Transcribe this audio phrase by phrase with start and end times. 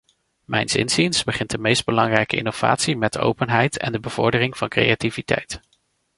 [0.45, 5.59] Mijns inziens begint de meest belangrijke innovatie met openheid en de bevordering van creativiteit.